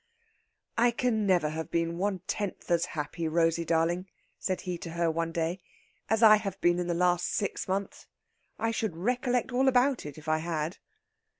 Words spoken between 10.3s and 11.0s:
had."